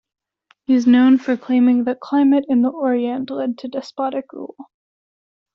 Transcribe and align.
He 0.65 0.73
is 0.73 0.87
known 0.87 1.19
for 1.19 1.37
claiming 1.37 1.83
that 1.83 1.99
climate 1.99 2.43
in 2.49 2.63
the 2.63 2.69
Orient 2.71 3.29
led 3.29 3.59
to 3.59 3.67
despotic 3.67 4.33
rule. 4.33 4.55